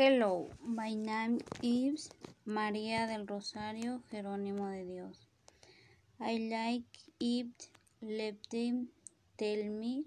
[0.00, 2.08] Hello, my name is
[2.46, 5.28] María del Rosario Jerónimo de Dios.
[6.18, 7.68] I like it.
[8.00, 8.88] Let them
[9.36, 10.06] tell me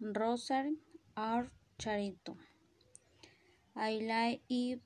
[0.00, 0.78] Rosary
[1.14, 2.38] or Charito.
[3.76, 4.80] I like it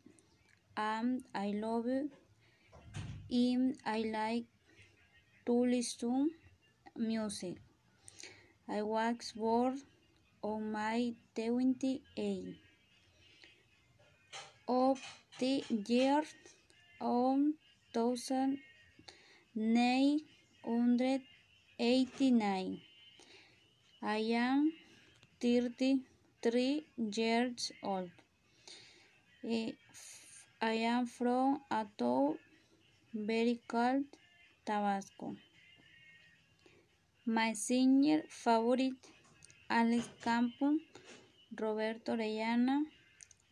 [0.76, 2.10] and I love it.
[3.30, 4.46] And I like
[5.46, 6.30] to listen
[6.96, 7.58] music.
[8.68, 9.80] I was born
[10.42, 12.69] on my 28
[14.72, 15.00] of
[15.40, 16.22] the year
[20.64, 21.22] hundred
[21.78, 22.80] eighty-nine.
[24.02, 24.72] I am
[25.40, 28.10] thirty-three years old.
[29.42, 29.72] Eh,
[30.60, 32.38] I am from a town
[33.14, 34.04] very called
[34.64, 35.34] Tabasco.
[37.26, 39.02] My senior favorite
[39.68, 40.78] Alex Campos,
[41.58, 42.82] Roberto Orellana,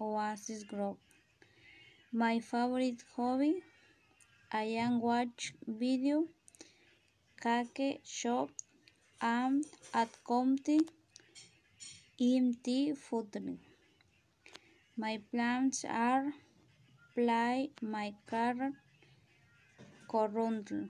[0.01, 0.99] Oasis Group.
[2.11, 3.63] My favorite hobby
[4.51, 6.25] I am watch video,
[7.43, 8.49] cake shop,
[9.21, 10.81] and at county
[12.19, 13.59] in the.
[14.97, 16.33] My plans are
[17.15, 18.73] play my car
[20.11, 20.89] currently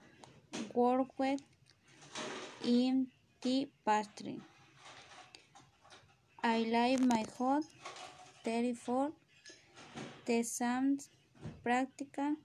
[0.73, 1.41] work with
[3.43, 4.41] the pastry.
[6.45, 7.65] I like my hot
[8.45, 9.11] 34
[10.29, 10.99] the same
[11.65, 12.37] practical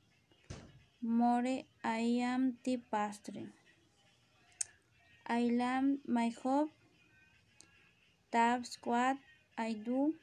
[1.01, 1.99] more I
[2.31, 3.47] am the pastry.
[5.27, 6.71] I love my hope.
[8.31, 9.17] That's what
[9.57, 10.13] I do.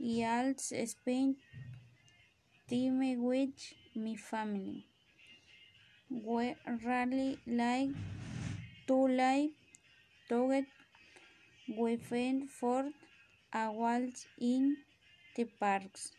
[0.00, 1.36] I also spend
[2.70, 4.86] time with my family.
[6.08, 7.90] We rarely like
[8.86, 9.50] to live
[10.28, 10.66] together.
[11.68, 12.90] We went for
[13.52, 14.76] a walk in
[15.34, 16.12] the parks.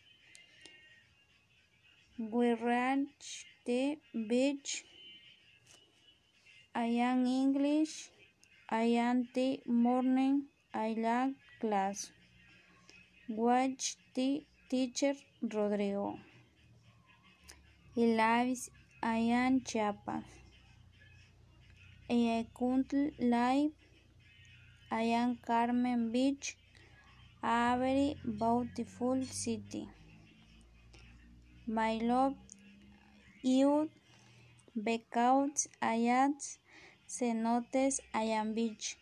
[2.18, 4.84] We reached the beach.
[6.74, 8.10] I am English.
[8.68, 10.44] I am the morning.
[10.74, 12.10] I like class.
[13.28, 16.18] Watch the teacher Rodrigo.
[17.94, 18.70] He lives
[19.02, 20.24] I am Chiapas.
[22.10, 23.72] I could live
[24.90, 26.56] I am Carmen Beach,
[27.42, 29.88] a very beautiful city.
[31.66, 32.34] My love
[33.42, 33.88] you
[34.88, 36.40] because I at
[37.16, 38.96] cenotes I am beach.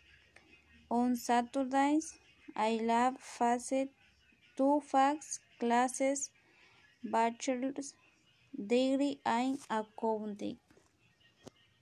[0.89, 2.13] On Saturdays
[2.55, 3.89] I love facet
[4.57, 6.29] two facts classes
[7.03, 7.93] bachelor's
[8.73, 10.57] degree in accounting.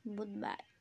[0.06, 0.73] Goodbye.